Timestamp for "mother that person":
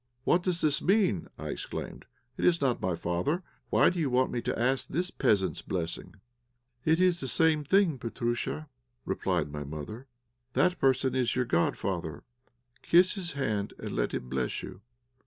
9.63-11.13